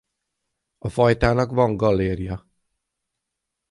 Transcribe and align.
A 0.77 0.89
fajtának 0.89 1.51
van 1.51 1.77
gallérja. 1.77 2.47